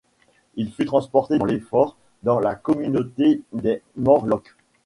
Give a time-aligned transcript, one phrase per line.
[0.55, 4.55] Il fut transporté dans l'effort dans la communauté des Morlocks.